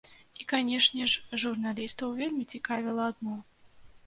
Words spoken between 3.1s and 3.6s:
адно.